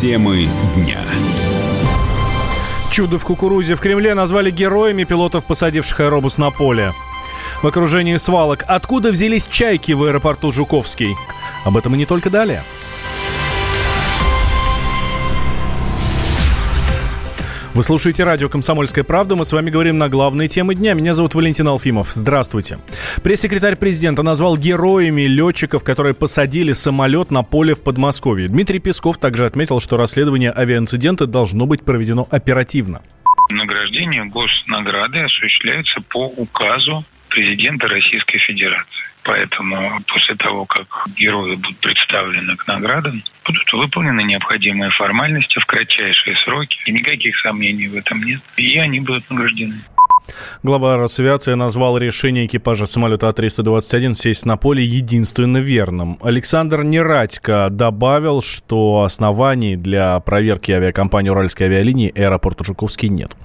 [0.00, 0.98] Темы дня.
[2.90, 6.94] Чудо в кукурузе в Кремле назвали героями пилотов, посадивших аэробус на поле.
[7.62, 8.64] В окружении свалок.
[8.66, 11.14] Откуда взялись чайки в аэропорту Жуковский?
[11.66, 12.64] Об этом и не только далее.
[17.80, 19.36] Вы слушаете радио «Комсомольская правда».
[19.36, 20.92] Мы с вами говорим на главные темы дня.
[20.92, 22.12] Меня зовут Валентин Алфимов.
[22.12, 22.78] Здравствуйте.
[23.24, 28.48] Пресс-секретарь президента назвал героями летчиков, которые посадили самолет на поле в Подмосковье.
[28.48, 33.00] Дмитрий Песков также отметил, что расследование авиаинцидента должно быть проведено оперативно.
[33.48, 39.04] Награждение госнаграды осуществляется по указу президента Российской Федерации.
[39.22, 46.36] Поэтому после того, как герои будут представлены к наградам, будут выполнены необходимые формальности в кратчайшие
[46.44, 46.78] сроки.
[46.86, 48.40] И никаких сомнений в этом нет.
[48.56, 49.80] И они будут награждены.
[50.62, 56.18] Глава Росавиации назвал решение экипажа самолета А-321 сесть на поле единственно верным.
[56.22, 63.36] Александр Нерадько добавил, что оснований для проверки авиакомпании «Уральской авиалинии» аэропорта Жуковский нет.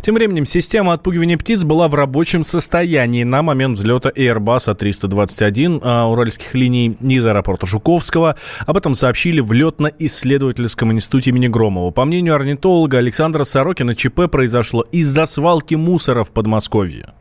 [0.00, 6.06] Тем временем система отпугивания птиц была в рабочем состоянии на момент взлета Airbus А-321 а,
[6.06, 8.36] уральских линий из аэропорта Жуковского.
[8.66, 11.90] Об этом сообщили в летно-исследовательском институте имени Громова.
[11.90, 17.14] По мнению орнитолога Александра Сорокина, ЧП произошло из-за свалки мусора в Подмосковье?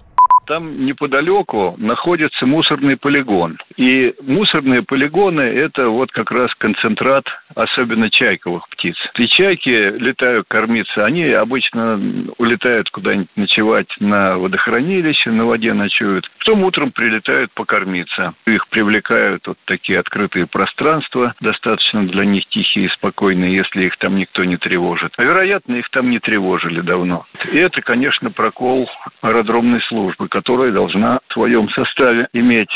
[0.45, 3.57] Там неподалеку находится мусорный полигон.
[3.77, 8.95] И мусорные полигоны– это вот как раз концентрат особенно чайковых птиц.
[9.15, 11.99] И чайки летают кормиться, они обычно
[12.37, 16.29] улетают куда-нибудь ночевать на водохранилище, на воде ночуют.
[16.39, 18.33] Потом утром прилетают покормиться.
[18.45, 24.15] Их привлекают вот такие открытые пространства, достаточно для них тихие и спокойные, если их там
[24.15, 25.13] никто не тревожит.
[25.17, 27.25] А вероятно, их там не тревожили давно.
[27.51, 28.89] И это, конечно, прокол
[29.21, 32.69] аэродромной службы, которая должна в своем составе иметь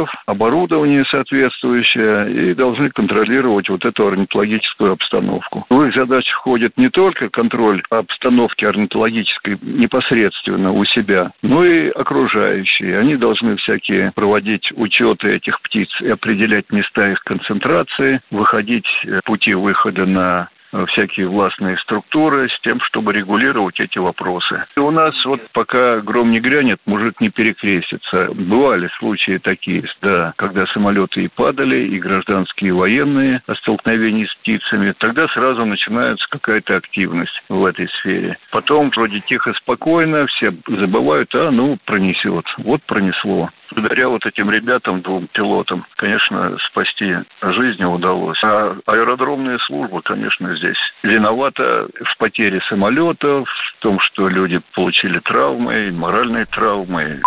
[0.00, 5.66] орнитологов, оборудование соответствующее и должны контролировать вот эту орнитологическую обстановку.
[5.68, 12.98] В их задачу входит не только контроль обстановки орнитологической непосредственно у себя, но и окружающие.
[12.98, 19.54] Они должны всякие проводить учеты этих птиц и определять места их концентрации, выходить э, пути
[19.54, 20.48] выхода на
[20.88, 24.64] всякие властные структуры с тем, чтобы регулировать эти вопросы.
[24.76, 28.28] И у нас вот пока гром не грянет, мужик не перекрестится.
[28.34, 34.34] Бывали случаи такие, да, когда самолеты и падали, и гражданские, и военные о столкновении с
[34.36, 34.94] птицами.
[34.98, 38.38] Тогда сразу начинается какая-то активность в этой сфере.
[38.50, 42.46] Потом вроде тихо, спокойно, все забывают, а ну пронесет.
[42.58, 48.42] Вот пронесло благодаря вот этим ребятам, двум пилотам, конечно, спасти жизни удалось.
[48.44, 55.90] А аэродромная служба, конечно, здесь виновата в потере самолетов, в том, что люди получили травмы,
[55.92, 57.20] моральные травмы.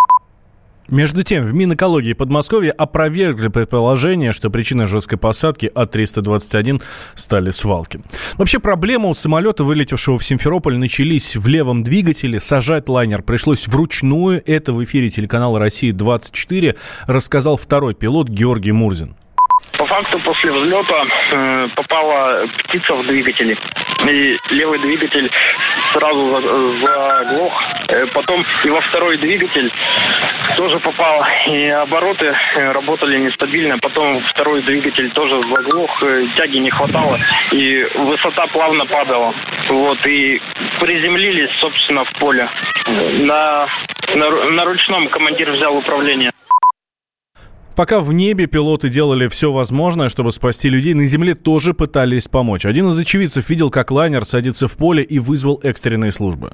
[0.89, 6.81] Между тем, в Минэкологии Подмосковья опровергли предположение, что причиной жесткой посадки А-321
[7.15, 8.01] стали свалки.
[8.35, 12.39] Вообще, проблема у самолета, вылетевшего в Симферополь, начались в левом двигателе.
[12.39, 14.43] Сажать лайнер пришлось вручную.
[14.45, 16.75] Это в эфире телеканала «Россия-24»
[17.07, 19.15] рассказал второй пилот Георгий Мурзин.
[19.77, 23.57] По факту после взлета э, попала птица в двигатель.
[24.07, 25.31] И левый двигатель
[25.91, 26.41] сразу
[26.79, 27.63] заглох.
[27.87, 29.71] Э, потом и во второй двигатель
[30.55, 31.25] тоже попал.
[31.47, 33.79] И обороты э, работали нестабильно.
[33.79, 36.03] Потом второй двигатель тоже заглох.
[36.03, 37.19] Э, тяги не хватало.
[37.51, 39.33] И высота плавно падала.
[39.69, 40.05] Вот.
[40.05, 40.39] И
[40.79, 42.47] приземлились, собственно, в поле.
[43.21, 43.67] На,
[44.13, 46.29] на, на ручном командир взял управление.
[47.75, 52.65] Пока в небе пилоты делали все возможное, чтобы спасти людей, на земле тоже пытались помочь.
[52.65, 56.53] Один из очевидцев видел, как лайнер садится в поле и вызвал экстренные службы.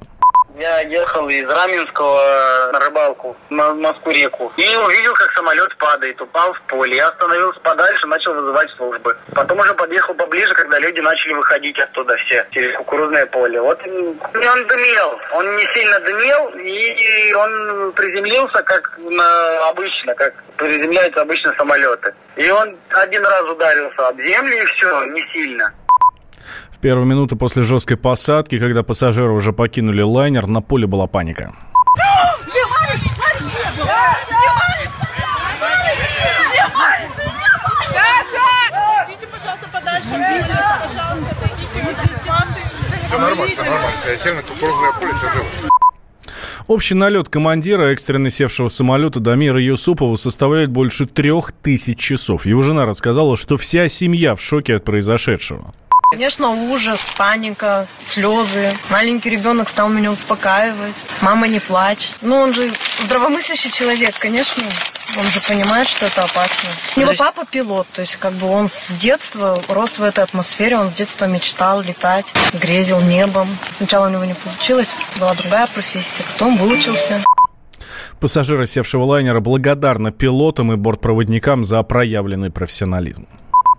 [0.60, 6.60] Я ехал из Раменского на рыбалку на Москву-реку и увидел, как самолет падает, упал в
[6.68, 6.98] поле.
[6.98, 9.16] Я остановился подальше, начал вызывать службы.
[9.34, 13.58] Потом уже подъехал поближе, когда люди начали выходить оттуда все, через кукурузное поле.
[13.58, 21.22] Вот он дымел, он не сильно дымел, и он приземлился как на, обычно, как приземляются
[21.22, 22.14] обычно самолеты.
[22.36, 25.72] И он один раз ударился об землю, и все, не сильно
[26.80, 31.52] первые минуты после жесткой посадки, когда пассажиры уже покинули лайнер, на поле была паника.
[46.66, 52.46] Общий налет командира экстренно севшего самолета Дамира Юсупова составляет больше трех тысяч часов.
[52.46, 55.74] Его жена рассказала, что вся семья в шоке от произошедшего.
[56.10, 58.72] Конечно, ужас, паника, слезы.
[58.90, 61.04] Маленький ребенок стал меня успокаивать.
[61.20, 62.10] Мама, не плачь.
[62.20, 62.72] Ну, он же
[63.04, 64.64] здравомыслящий человек, конечно.
[65.16, 66.68] Он же понимает, что это опасно.
[66.96, 70.76] У него папа пилот, то есть как бы он с детства рос в этой атмосфере,
[70.78, 72.26] он с детства мечтал летать,
[72.60, 73.48] грезил небом.
[73.70, 77.22] Сначала у него не получилось, была другая профессия, потом выучился.
[78.18, 83.26] Пассажиры севшего лайнера благодарны пилотам и бортпроводникам за проявленный профессионализм.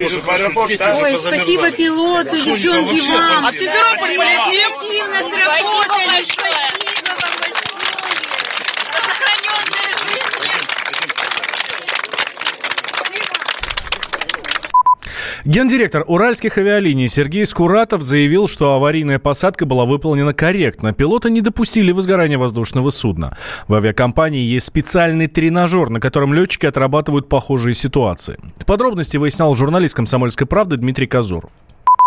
[0.01, 3.45] Ой, спасибо пилоту, девчонки, вам.
[3.45, 4.73] А в Симферополь полетим?
[4.73, 6.81] Активно сработали, спасибо.
[15.43, 20.93] Гендиректор уральских авиалиний Сергей Скуратов заявил, что аварийная посадка была выполнена корректно.
[20.93, 23.35] Пилоты не допустили возгорания воздушного судна.
[23.67, 28.37] В авиакомпании есть специальный тренажер, на котором летчики отрабатывают похожие ситуации.
[28.67, 31.51] Подробности выяснял журналист «Комсомольской правды» Дмитрий Казуров.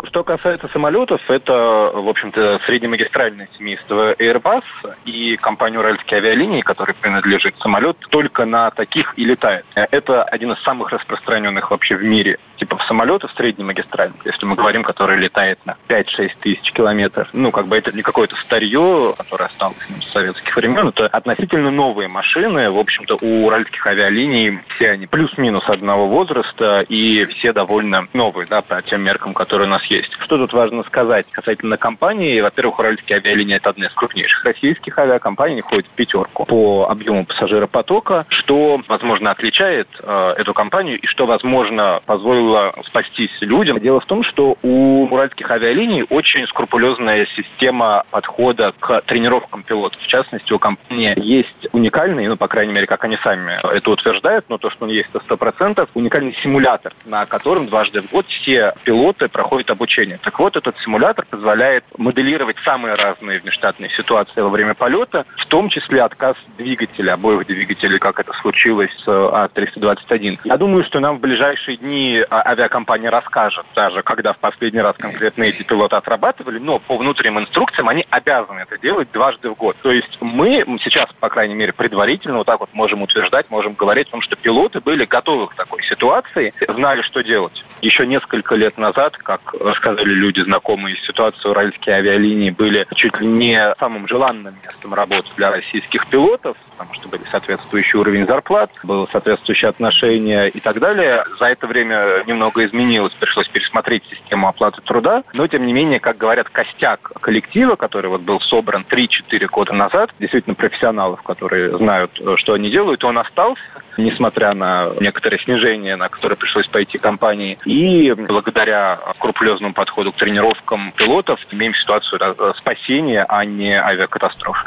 [0.04, 1.52] Что касается самолетов, это,
[1.94, 4.62] в общем-то, среднемагистральное семейство Airbus
[5.04, 9.64] и компания «Уральские авиалинии», которой принадлежит самолет, только на таких и летает.
[9.74, 15.18] Это один из самых распространенных вообще в мире типов самолетов среднемагистральных, если мы говорим, который
[15.18, 17.28] летает на 5-6 тысяч километров.
[17.32, 22.08] Ну, как бы это не какое-то старье, которое осталось с советских времен, это относительно новые
[22.08, 22.70] машины.
[22.70, 28.62] В общем-то, у уральских авиалиний все они плюс-минус одного возраста и все довольно новые, да,
[28.62, 29.93] по тем меркам, которые у нас есть.
[30.02, 32.40] Что тут важно сказать касательно компании?
[32.40, 38.26] Во-первых, уральские авиалинии– это одна из крупнейших российских авиакомпаний, входит в пятерку по объему пассажиропотока,
[38.28, 43.78] что, возможно, отличает э, эту компанию и что, возможно, позволило спастись людям.
[43.78, 50.00] Дело в том, что у уральских авиалиний очень скрупулезная система подхода к тренировкам пилотов.
[50.00, 54.46] В частности, у компании есть уникальный, ну, по крайней мере, как они сами это утверждают,
[54.48, 58.74] но то, что он есть, это 100%, уникальный симулятор, на котором дважды в год все
[58.84, 60.18] пилоты проходят обучения.
[60.22, 65.68] Так вот, этот симулятор позволяет моделировать самые разные внештатные ситуации во время полета, в том
[65.68, 70.40] числе отказ двигателя, обоих двигателей, как это случилось с А-321.
[70.44, 74.96] Я думаю, что нам в ближайшие дни а, авиакомпания расскажет, даже когда в последний раз
[74.98, 79.76] конкретно эти пилоты отрабатывали, но по внутренним инструкциям они обязаны это делать дважды в год.
[79.82, 84.08] То есть мы сейчас, по крайней мере, предварительно вот так вот можем утверждать, можем говорить
[84.08, 87.64] о том, что пилоты были готовы к такой ситуации, знали, что делать.
[87.80, 93.26] Еще несколько лет назад, как рассказали люди, знакомые с ситуацией, уральские авиалинии были чуть ли
[93.26, 99.08] не самым желанным местом работы для российских пилотов, потому что были соответствующий уровень зарплат, было
[99.10, 101.24] соответствующее отношение и так далее.
[101.38, 106.16] За это время немного изменилось, пришлось пересмотреть систему оплаты труда, но тем не менее, как
[106.18, 112.54] говорят, костяк коллектива, который вот был собран 3-4 года назад, действительно профессионалов, которые знают, что
[112.54, 113.62] они делают, он остался,
[113.96, 117.58] несмотря на некоторое снижение, на которое пришлось пойти компании.
[117.64, 122.20] И благодаря скрупулезному подходу к тренировкам пилотов имеем ситуацию
[122.56, 124.66] спасения, а не авиакатастрофы.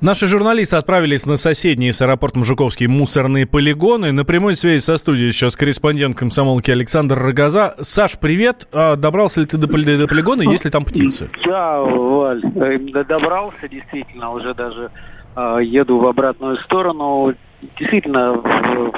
[0.00, 4.12] Наши журналисты отправились на соседние с аэропортом Жуковский мусорные полигоны.
[4.12, 7.74] На прямой связи со студией сейчас корреспондент комсомолки Александр Рогоза.
[7.80, 8.68] Саш, привет.
[8.72, 10.42] А добрался ли ты до, до полигона?
[10.42, 11.30] Есть ли там птицы?
[11.46, 14.32] Да, Валь, э, добрался действительно.
[14.32, 14.90] Уже даже
[15.36, 17.32] э, еду в обратную сторону
[17.78, 18.40] действительно,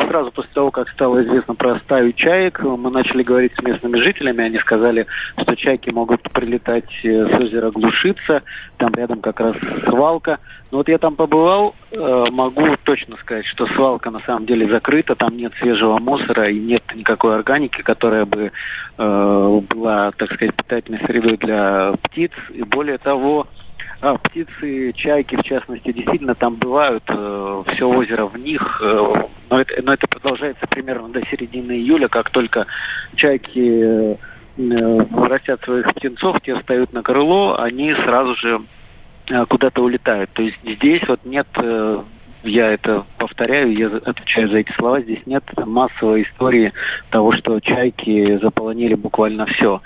[0.09, 4.45] сразу после того, как стало известно про стаю чаек, мы начали говорить с местными жителями.
[4.45, 5.07] Они сказали,
[5.41, 8.43] что чайки могут прилетать э, с озера Глушица.
[8.79, 10.39] Там рядом как раз свалка.
[10.71, 15.15] Но вот я там побывал, э, могу точно сказать, что свалка на самом деле закрыта.
[15.15, 18.53] Там нет свежего мусора и нет никакой органики, которая бы
[18.99, 22.33] э, была, так сказать, питательной средой для птиц.
[22.53, 23.47] И более того,
[24.01, 29.61] а, птицы, чайки, в частности, действительно там бывают, э, все озеро в них, э, но,
[29.61, 32.67] это, но это продолжается примерно до середины июля, как только
[33.15, 34.17] чайки э,
[35.29, 38.63] растят своих птенцов, те встают на крыло, они сразу же
[39.29, 40.31] э, куда-то улетают.
[40.35, 41.49] То есть здесь вот нет
[42.47, 46.73] я это повторяю, я отвечаю за эти слова, здесь нет массовой истории
[47.11, 49.83] того, что чайки заполонили буквально все.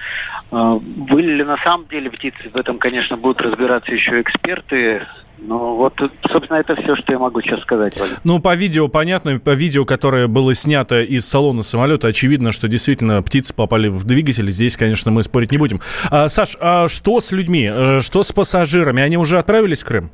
[0.50, 5.02] А, были ли на самом деле птицы, в этом, конечно, будут разбираться еще эксперты,
[5.42, 5.94] ну, вот,
[6.30, 8.12] собственно, это все, что я могу сейчас сказать, Валя.
[8.24, 13.22] Ну, по видео понятно, по видео, которое было снято из салона самолета, очевидно, что действительно
[13.22, 14.50] птицы попали в двигатель.
[14.50, 15.80] Здесь, конечно, мы спорить не будем.
[16.10, 17.70] А, Саш, а что с людьми?
[17.72, 19.02] Э, что с пассажирами?
[19.02, 20.10] Они уже отправились в Крым?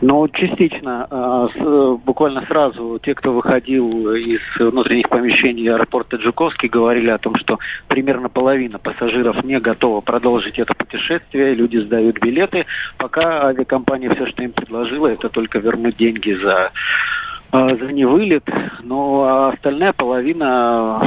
[0.00, 1.48] Но частично, а,
[2.04, 7.58] буквально сразу, те, кто выходил из внутренних помещений аэропорта Джуковский, говорили о том, что
[7.88, 12.66] примерно половина пассажиров не готова продолжить это путешествие, люди сдают билеты,
[12.98, 16.72] пока авиакомпания все, что им предложила, это только вернуть деньги за
[17.52, 18.44] за невылет,
[18.82, 21.00] ну а остальная половина,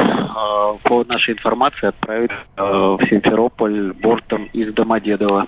[0.84, 5.48] по нашей информации, отправит в Симферополь бортом из Домодедово.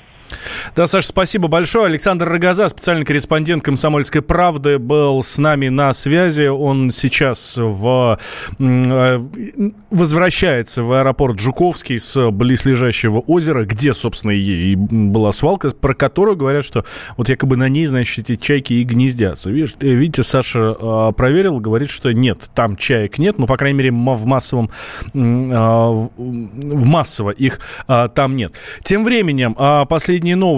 [0.75, 1.86] Да, Саша, спасибо большое.
[1.86, 6.44] Александр Рогоза, специальный корреспондент «Комсомольской правды», был с нами на связи.
[6.44, 8.20] Он сейчас в,
[8.60, 9.20] э,
[9.89, 16.63] возвращается в аэропорт Жуковский с близлежащего озера, где, собственно, и была свалка, про которую говорят,
[16.63, 16.86] что
[17.18, 19.50] вот якобы на ней, значит, эти чайки и гнездятся.
[19.50, 23.91] Э, видите, Саша э, проверил, говорит, что нет, там чаек нет, ну, по крайней мере,
[23.91, 24.70] в массовом,
[25.13, 26.10] в
[26.86, 28.53] массово их там нет.
[28.84, 29.56] Тем временем,
[29.88, 30.50] последний последние новости.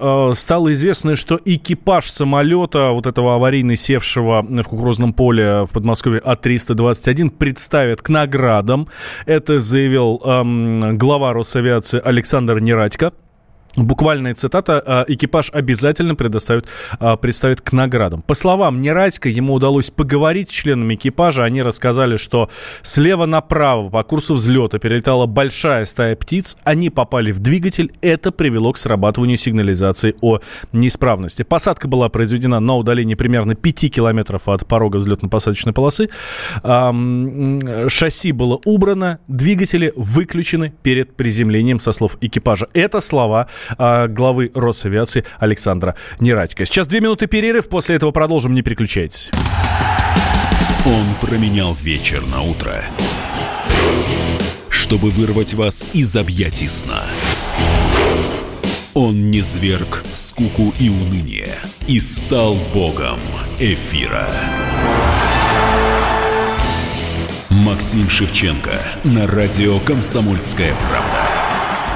[0.00, 6.20] Э, стало известно, что экипаж самолета, вот этого аварийно севшего в кукурузном поле в Подмосковье
[6.24, 8.88] А-321, представят к наградам.
[9.26, 13.12] Это заявил эм, глава Росавиации Александр Нерадько.
[13.76, 14.82] Буквальная цитата.
[14.84, 16.66] «А, «Экипаж обязательно предоставит,
[16.98, 18.22] а, представит к наградам».
[18.22, 21.44] По словам Нерадько, ему удалось поговорить с членами экипажа.
[21.44, 22.48] Они рассказали, что
[22.82, 26.56] слева направо по курсу взлета перелетала большая стая птиц.
[26.64, 27.92] Они попали в двигатель.
[28.00, 30.40] Это привело к срабатыванию сигнализации о
[30.72, 31.42] неисправности.
[31.42, 36.08] Посадка была произведена на удалении примерно 5 километров от порога взлетно-посадочной полосы.
[36.62, 42.68] Шасси было убрано, двигатели выключены перед приземлением, со слов экипажа.
[42.72, 46.64] Это слова главы Росавиации Александра Нерадько.
[46.64, 49.30] Сейчас две минуты перерыв, после этого продолжим, не переключайтесь.
[50.84, 52.84] Он променял вечер на утро,
[54.68, 57.02] чтобы вырвать вас из объятий сна.
[58.94, 61.50] Он не зверг скуку и уныние
[61.86, 63.18] и стал богом
[63.58, 64.28] эфира.
[67.50, 71.35] Максим Шевченко на радио «Комсомольская правда».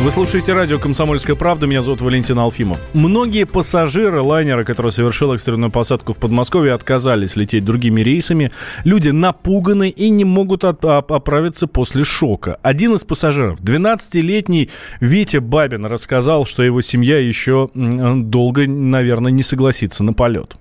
[0.00, 1.66] Вы слушаете радио «Комсомольская правда».
[1.66, 2.78] Меня зовут Валентин Алфимов.
[2.94, 8.52] Многие пассажиры лайнера, который совершил экстренную посадку в Подмосковье, отказались лететь другими рейсами.
[8.84, 12.60] Люди напуганы и не могут от, оправиться после шока.
[12.62, 20.04] Один из пассажиров, 12-летний Витя Бабин, рассказал, что его семья еще долго, наверное, не согласится
[20.04, 20.54] на полет.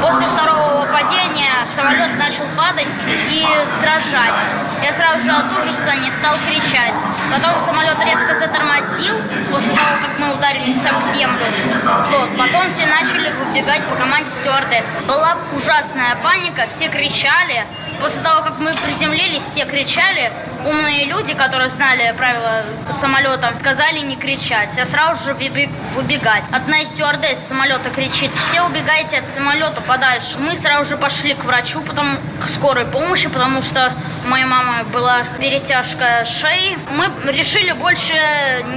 [0.00, 2.86] После второго падения самолет начал падать
[3.32, 3.42] и
[3.82, 4.65] дрожать.
[5.16, 6.92] Я сразу же от ужаса не стал кричать.
[7.32, 9.16] Потом самолет резко затормозил
[9.50, 11.46] после того, как мы ударились об землю.
[12.10, 12.36] Вот.
[12.36, 15.00] Потом все начали выбегать по команде стюардессы.
[15.08, 17.64] Была ужасная паника, все кричали.
[18.00, 20.30] После того, как мы приземлились, все кричали.
[20.66, 26.42] Умные люди, которые знали правила самолета, сказали не кричать, а сразу же выбегать.
[26.50, 30.40] Одна из стюардесс самолета кричит, все убегайте от самолета подальше.
[30.40, 33.92] Мы сразу же пошли к врачу, потом к скорой помощи, потому что
[34.24, 36.76] у моей мамы была перетяжка шеи.
[36.90, 38.14] Мы решили больше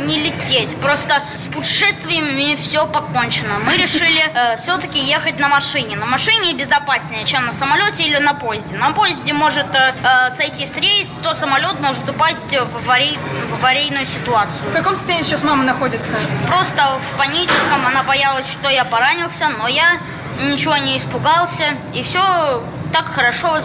[0.05, 3.57] не лететь, просто с путешествиями все покончено.
[3.65, 5.95] Мы решили э, все-таки ехать на машине.
[5.95, 8.77] На машине безопаснее, чем на самолете или на поезде.
[8.77, 13.17] На поезде может э, э сойти с рейс, то самолет может упасть в, аварий,
[13.49, 14.69] в аварийную ситуацию.
[14.69, 16.15] В каком состоянии сейчас мама находится?
[16.47, 17.85] Просто в паническом.
[17.85, 19.99] Она боялась, что я поранился, но я
[20.41, 21.75] ничего не испугался.
[21.93, 23.59] И все так хорошо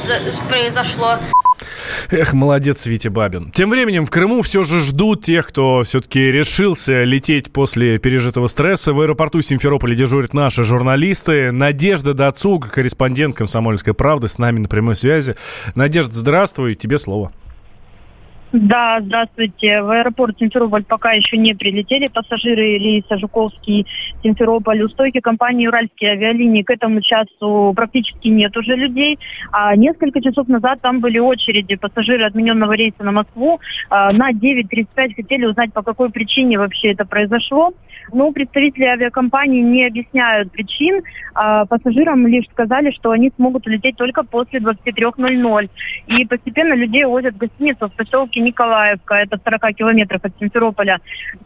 [0.49, 1.19] произошло.
[2.11, 3.51] Эх, молодец, Витя Бабин.
[3.51, 8.93] Тем временем в Крыму все же ждут тех, кто все-таки решился лететь после пережитого стресса.
[8.93, 11.51] В аэропорту Симферополя дежурят наши журналисты.
[11.51, 15.37] Надежда Дацуг, корреспондент «Комсомольской правды», с нами на прямой связи.
[15.75, 17.33] Надежда, здравствуй, тебе слово.
[18.57, 19.83] Да, здравствуйте.
[19.83, 23.85] В аэропорт Симферополь пока еще не прилетели пассажиры рейса Жуковский
[24.23, 24.81] Симферополь.
[24.81, 29.19] У стойки компании «Уральские авиалинии» к этому часу практически нет уже людей.
[29.51, 31.75] А несколько часов назад там были очереди.
[31.75, 33.59] Пассажиры отмененного рейса на Москву
[33.91, 37.73] а, на 9.35 хотели узнать, по какой причине вообще это произошло.
[38.13, 41.03] Но представители авиакомпании не объясняют причин.
[41.35, 45.71] А пассажирам лишь сказали, что они смогут улететь только после 23.00.
[46.07, 50.99] И постепенно людей возят в гостиницу в поселке Николаевка, это в 40 километрах от Симферополя.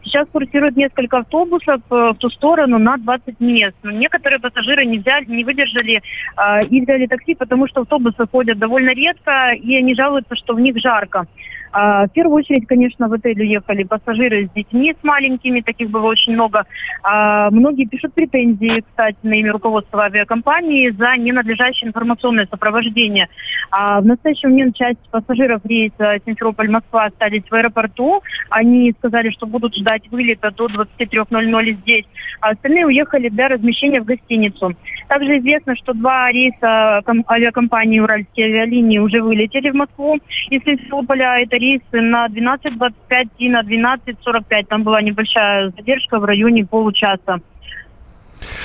[0.03, 3.75] Сейчас курсирует несколько автобусов э, в ту сторону на 20 мест.
[3.83, 6.01] Но некоторые пассажиры не, взяли, не выдержали
[6.37, 10.59] э, и взяли такси, потому что автобусы ходят довольно редко, и они жалуются, что в
[10.59, 11.25] них жарко.
[11.71, 16.07] А, в первую очередь, конечно, в отель уехали пассажиры с детьми, с маленькими, таких было
[16.07, 16.65] очень много.
[17.03, 23.27] А, многие пишут претензии, кстати, на имя руководства авиакомпании за ненадлежащее информационное сопровождение.
[23.71, 28.21] А, в настоящий момент часть пассажиров рейса Симферополь-Москва остались в аэропорту.
[28.49, 32.05] Они сказали, что будут ждать вылета до 23.00 здесь.
[32.41, 34.75] А остальные уехали для размещения в гостиницу.
[35.07, 41.41] Также известно, что два рейса авиакомпании «Уральские авиалинии» уже вылетели в Москву из Симферополя.
[41.41, 44.65] Это рейсы на 12.25 и на 12.45.
[44.67, 47.39] Там была небольшая задержка в районе получаса.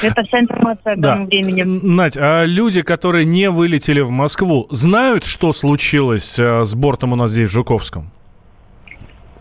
[0.03, 1.11] Это вся информация к Да.
[1.11, 1.63] данному времени.
[1.65, 7.17] Надь, а люди, которые не вылетели в Москву, знают, что случилось э, с бортом у
[7.17, 8.11] нас здесь, в Жуковском?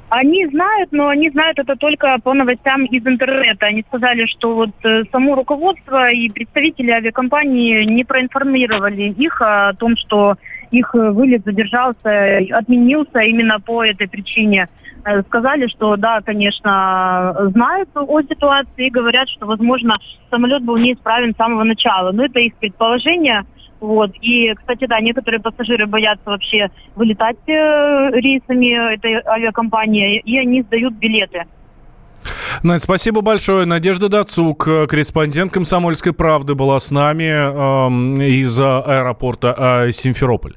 [0.09, 3.65] Они знают, но они знают это только по новостям из интернета.
[3.65, 9.97] Они сказали, что вот э, само руководство и представители авиакомпании не проинформировали их о том,
[9.97, 10.35] что
[10.73, 14.67] их э, вылет задержался, отменился именно по этой причине.
[15.05, 19.97] Э, Сказали, что да, конечно, знают о ситуации и говорят, что, возможно,
[20.29, 22.11] самолет был неисправен с самого начала.
[22.11, 23.43] Но это их предположение.
[23.79, 24.11] Вот.
[24.21, 30.95] И, кстати, да, некоторые пассажиры боятся вообще вылетать э, рейсами этой авиакомпании, и они сдают
[30.95, 31.45] билеты.
[32.61, 33.65] Надь, спасибо большое.
[33.65, 40.53] Надежда Дацук, э, корреспондент «Комсомольской правды», была с нами эм, из э, аэропорта э, Симферополь.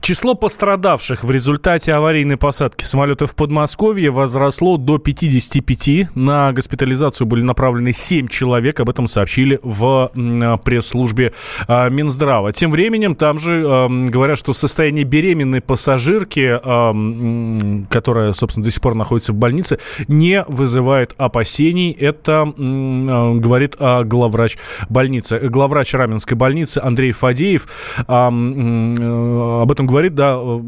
[0.00, 6.14] Число пострадавших в результате аварийной посадки самолета в Подмосковье возросло до 55.
[6.14, 8.78] На госпитализацию были направлены 7 человек.
[8.80, 11.32] Об этом сообщили в э, пресс-службе
[11.66, 12.52] э, Минздрава.
[12.52, 18.80] Тем временем там же эм, говорят, что состояние беременной пассажирки, м, которая, собственно, до сих
[18.80, 21.92] пор находится в больнице, не вызывает опасений.
[21.92, 24.58] Это э, говорит э, главврач
[24.88, 25.38] больницы.
[25.38, 27.66] Главврач Раменской больницы Андрей Фадеев
[28.06, 30.14] а, э, об этом говорит.
[30.14, 30.60] Да, э,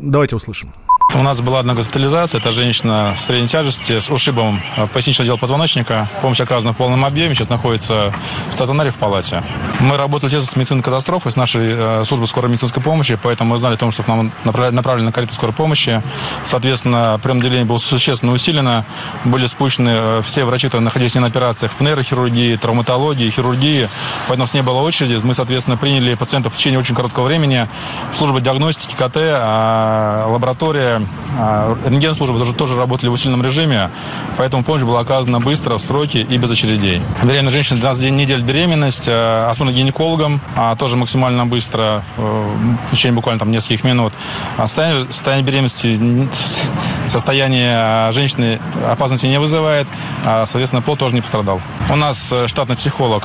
[0.00, 0.72] давайте услышим.
[1.12, 2.40] У нас была одна госпитализация.
[2.40, 6.08] Это женщина средней тяжести с ушибом э, поясничного отдела позвоночника.
[6.22, 7.34] Помощь оказана в полном объеме.
[7.34, 8.14] Сейчас находится
[8.48, 9.42] в стационаре в палате.
[9.80, 13.58] Мы работали тесно с медицинской катастрофой, с нашей э, службой скорой медицинской помощи, поэтому мы
[13.58, 16.00] знали о том, что к нам направлена карета скорой помощи.
[16.46, 18.84] Соответственно, прием отделения было существенно усилено.
[19.24, 23.88] Были спущены э, все врачи, которые находились на операциях в нейрохирургии, травматологии, хирургии.
[24.28, 25.18] Поэтому у нас не было очереди.
[25.22, 27.68] Мы, соответственно, приняли пациентов в течение очень короткого времени.
[28.12, 30.99] Служба диагностики, КТ, а, лаборатория,
[31.38, 33.90] а, рентген-служба тоже, тоже работали в усиленном режиме.
[34.36, 37.02] Поэтому помощь была оказана быстро, в сроки и без очередей.
[37.22, 42.56] Беременная женщина 12 недель беременность, э, осмотр гинекологом, а, тоже максимально быстро, э,
[42.88, 44.12] в течение буквально там нескольких минут.
[44.56, 46.28] А Состояние, состояние беременности,
[47.06, 49.86] состояние а, женщины опасности не вызывает,
[50.24, 51.60] соответственно, плод тоже не пострадал.
[51.88, 53.24] У нас э, штатный психолог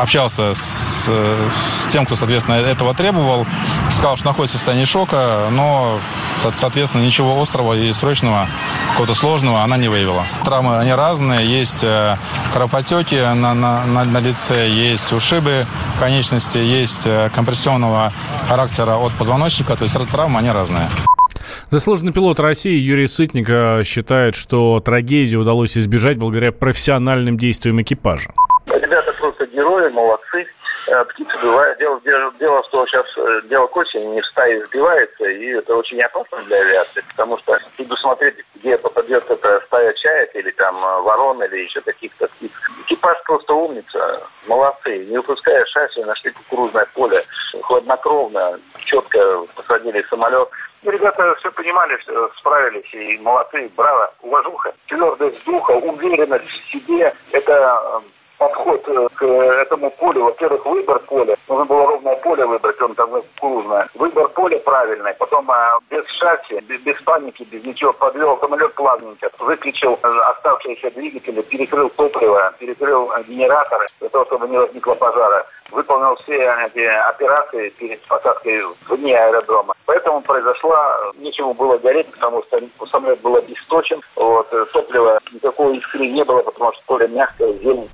[0.00, 3.46] общался с, с тем, кто, соответственно, этого требовал,
[3.90, 5.98] сказал, что находится в состоянии шока, но,
[6.42, 6.50] со-
[7.00, 8.46] соответственно, ничего острого и срочного,
[8.92, 10.24] какого-то сложного она не выявила.
[10.44, 12.16] Травмы, они разные, есть э,
[12.52, 15.66] кровопотеки на, на, на, на лице, есть ушибы
[15.98, 18.12] конечности, есть э, компрессионного
[18.48, 20.88] характера от позвоночника, то есть травмы, они разные.
[21.70, 28.30] Заслуженный пилот России Юрий Сытник э, считает, что трагедии удалось избежать благодаря профессиональным действиям экипажа.
[28.66, 30.46] Ребята просто герои, молодцы.
[30.90, 31.78] Э, Птицы бывают.
[31.78, 35.76] Дело, дело, дело, что сейчас э, дело к осени, не в стае сбивается, и это
[35.76, 41.00] очень опасно для авиации, потому что предусмотреть, где попадет эта стая чаек или там э,
[41.02, 42.50] ворон или еще каких-то птиц.
[42.86, 45.04] Экипаж просто умница, молодцы.
[45.04, 47.24] Не выпуская шасси, нашли кукурузное поле,
[47.62, 50.48] хладнокровно, четко посадили самолет.
[50.82, 54.74] Ну, ребята все понимали, всё справились, и молодцы, браво, уважуха.
[54.88, 58.02] Твердость духа, уверенность в себе, это
[58.40, 60.24] подход э, к этому полю.
[60.24, 61.36] Во-первых, выбор поля.
[61.46, 63.88] Нужно было ровное поле выбрать, он там кукурузное.
[63.94, 65.14] Выбор поля правильный.
[65.18, 67.92] Потом а, без шасси, без, без паники, без ничего.
[67.92, 69.30] Подвел самолет плавненько.
[69.38, 75.46] Выключил э, оставшиеся двигатели, перекрыл топливо, перекрыл э, генераторы, для того, чтобы не возникло пожара.
[75.70, 79.74] Выполнил все эти операции перед посадкой вне аэродрома.
[79.84, 82.58] Поэтому произошла, э, нечему было гореть, потому что
[82.90, 84.00] самолет был обесточен.
[84.16, 87.90] Вот, э, топлива никакого искры не было, потому что поле мягкое, зелень.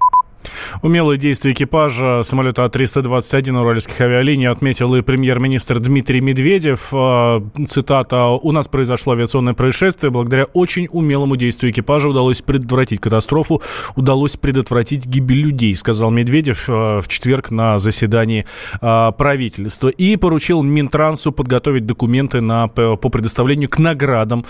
[0.83, 6.89] Умелые действия экипажа самолета А321 уральских авиалиний отметил и премьер-министр Дмитрий Медведев.
[6.93, 8.27] Э, Цитата.
[8.27, 10.11] «У нас произошло авиационное происшествие.
[10.11, 13.63] Благодаря очень умелому действию экипажа удалось предотвратить катастрофу,
[13.95, 18.47] удалось предотвратить гибель людей», сказал Медведев э, в четверг на заседании
[18.81, 19.89] э, правительства.
[19.89, 24.45] И поручил Минтрансу подготовить документы на, по предоставлению к наградам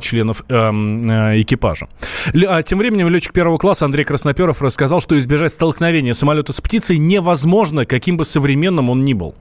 [0.00, 1.88] членов эм, э, экипажа.
[2.46, 6.98] А Тем временем летчик первого класса Андрей Красноперов рассказал, что избежать столкновения самолета с птицей
[6.98, 9.34] невозможно, каким бы современным он ни был.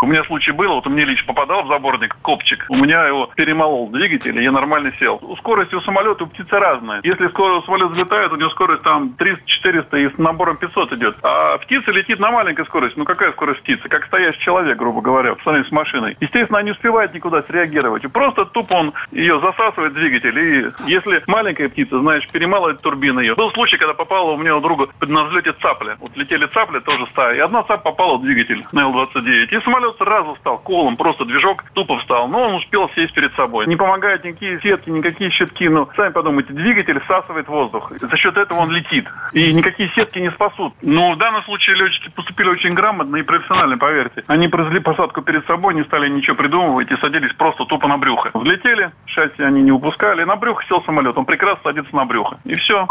[0.00, 3.30] У меня случай был, вот у меня лично попадал в заборник копчик, у меня его
[3.34, 5.20] перемолол двигатель, и я нормально сел.
[5.38, 7.00] Скорость у самолета у птицы разная.
[7.02, 11.16] Если скоро самолет взлетает, у него скорость там 300-400 и с набором 500 идет.
[11.22, 12.96] А птица летит на маленькой скорости.
[12.96, 13.88] Ну какая скорость птицы?
[13.88, 16.16] Как стоящий человек, грубо говоря, в сравнении с машиной.
[16.20, 18.10] Естественно, она не успевает никуда среагировать.
[18.12, 20.38] Просто тупо он ее засасывает двигатель.
[20.38, 23.34] И если маленькая птица, знаешь, перемалывает турбину ее.
[23.34, 25.96] Был случай, когда попала у меня у друга на взлете цапля.
[25.98, 27.34] Вот летели цапли, тоже стая.
[27.34, 29.48] И одна цапля попала в двигатель на Л-29.
[29.50, 32.28] И самолет сразу стал колом, просто движок тупо встал.
[32.28, 33.66] Но он успел сесть перед собой.
[33.66, 35.68] Не помогают никакие сетки, никакие щитки.
[35.68, 37.92] Ну, сами подумайте, двигатель всасывает воздух.
[38.00, 39.08] За счет этого он летит.
[39.32, 40.74] И никакие сетки не спасут.
[40.82, 44.24] Но в данном случае летчики поступили очень грамотно и профессионально, поверьте.
[44.26, 48.30] Они произвели посадку перед собой, не стали ничего придумывать и садились просто тупо на брюхо.
[48.34, 51.16] Взлетели, шасси они не упускали, на брюхо сел самолет.
[51.16, 52.38] Он прекрасно садится на брюхо.
[52.44, 52.88] И все.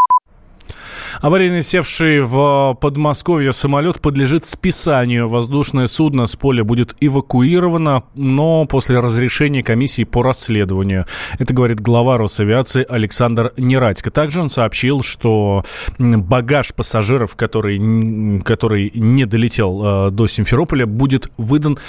[1.22, 5.28] Аварийно севший в Подмосковье самолет подлежит списанию.
[5.28, 11.06] Воздушное судно с поля будет эвакуировано, но после разрешения комиссии по расследованию.
[11.40, 14.12] Это говорит глава Росавиации Александр Нерадько.
[14.12, 15.64] Также он сообщил, что
[15.98, 21.80] багаж пассажиров, который, который не долетел э, до Симферополя, будет выдан,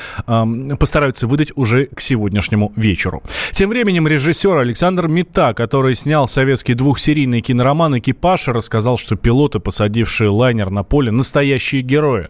[0.79, 3.23] постараются выдать уже к сегодняшнему вечеру.
[3.53, 10.31] Тем временем режиссер Александр Мета, который снял советский двухсерийный кинороман «Экипаж», рассказал, что пилоты, посадившие
[10.31, 12.29] лайнер на поле, настоящие герои.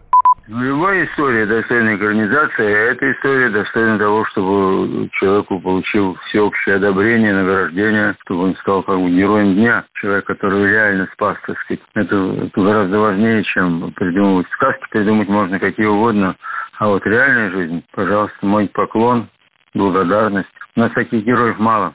[0.51, 8.15] Ну, любая история достойна экранизации, эта история достойна того, чтобы человеку получил всеобщее одобрение, награждение,
[8.23, 9.85] чтобы он стал как бы героем дня.
[10.01, 11.83] Человек, который реально спас, так сказать.
[11.93, 14.87] Это, это гораздо важнее, чем придумывать сказки.
[14.89, 16.35] Придумать можно какие угодно.
[16.79, 19.29] А вот реальная жизнь, пожалуйста, мой поклон,
[19.75, 20.49] благодарность.
[20.75, 21.93] У нас таких героев мало.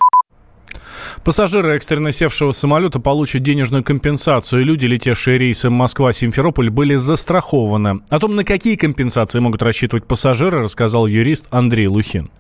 [1.24, 4.64] Пассажиры экстренно севшего самолета получат денежную компенсацию.
[4.64, 8.00] Люди, летевшие рейсом Москва-Симферополь, были застрахованы.
[8.09, 12.30] О том, на какие компенсации могут рассчитывать пассажиры, рассказал юрист Андрей Лухин.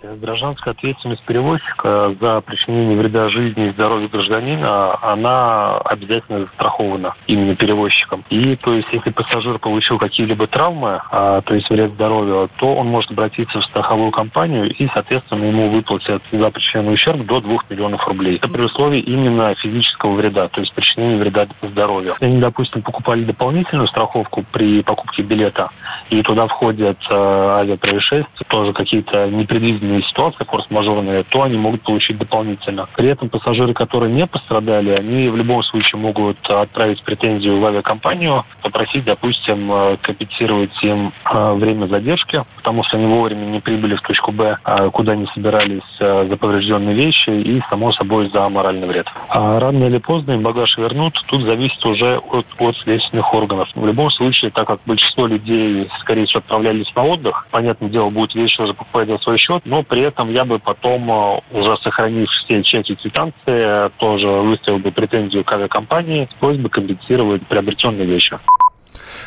[0.00, 8.24] Гражданская ответственность перевозчика за причинение вреда жизни и здоровью гражданина, она обязательно застрахована именно перевозчиком.
[8.30, 12.86] И то есть, если пассажир получил какие-либо травмы, а, то есть вред здоровью, то он
[12.86, 18.06] может обратиться в страховую компанию и, соответственно, ему выплатят за причиненный ущерб до 2 миллионов
[18.06, 18.36] рублей.
[18.36, 22.10] Это при условии именно физического вреда, то есть причинения вреда здоровью.
[22.10, 25.70] Если они, допустим, покупали дополнительную страховку при покупке билета,
[26.10, 32.18] и туда входят э, авиапроисшествия, тоже какие-то непредвиденные экстренные ситуации, форс-мажорные, то они могут получить
[32.18, 32.88] дополнительно.
[32.96, 38.44] При этом пассажиры, которые не пострадали, они в любом случае могут отправить претензию в авиакомпанию,
[38.62, 44.02] попросить, допустим, э, компенсировать им э, время задержки, потому что они вовремя не прибыли в
[44.02, 48.86] точку Б, а куда они собирались э, за поврежденные вещи и, само собой, за моральный
[48.86, 49.06] вред.
[49.30, 53.68] А рано или поздно им багаж вернут, тут зависит уже от, от следственных органов.
[53.74, 58.34] В любом случае, так как большинство людей, скорее всего, отправлялись на отдых, понятное дело, будет
[58.34, 61.76] вещи уже покупать за свой счет, но но при этом я бы потом, э, уже
[61.76, 68.40] сохранив все чеки квитанции, тоже выставил бы претензию к авиакомпании с просьбой компенсировать приобретенные вещи.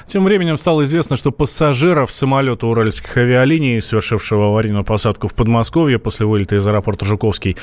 [0.08, 6.26] Тем временем стало известно, что пассажиров самолета уральских авиалиний, совершившего аварийную посадку в Подмосковье после
[6.26, 7.58] вылета из аэропорта Жуковский,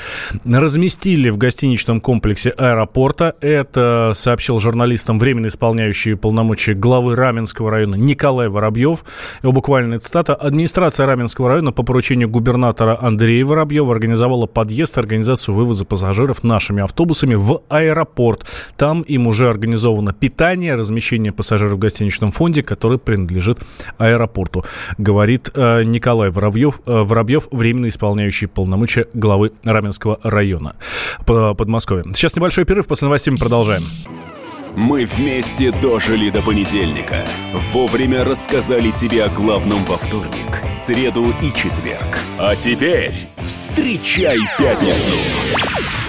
[0.45, 3.35] разместили в гостиничном комплексе аэропорта.
[3.41, 9.03] Это сообщил журналистам временно исполняющий полномочия главы Раменского района Николай Воробьев.
[9.43, 10.35] Его буквальная цитата.
[10.35, 17.35] Администрация Раменского района по поручению губернатора Андрея Воробьева организовала подъезд организацию вывоза пассажиров нашими автобусами
[17.35, 18.45] в аэропорт.
[18.77, 23.59] Там им уже организовано питание, размещение пассажиров в гостиничном жилищном фонде, который принадлежит
[23.97, 24.63] аэропорту,
[24.97, 30.75] говорит э, Николай Воробьев, э, Воробьев, временно исполняющий полномочия главы Раменского района
[31.25, 32.03] Подмосковья.
[32.13, 33.83] Сейчас небольшой перерыв, после новостей мы продолжаем.
[34.75, 37.25] Мы вместе дожили до понедельника.
[37.73, 42.19] Вовремя рассказали тебе о главном во вторник, среду и четверг.
[42.37, 43.13] А теперь
[43.43, 46.08] встречай пятницу!